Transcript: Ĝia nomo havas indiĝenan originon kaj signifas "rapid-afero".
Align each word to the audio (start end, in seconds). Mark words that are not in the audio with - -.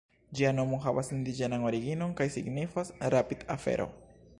Ĝia 0.37 0.53
nomo 0.59 0.79
havas 0.85 1.11
indiĝenan 1.17 1.67
originon 1.73 2.17
kaj 2.21 2.29
signifas 2.39 2.95
"rapid-afero". 3.17 3.93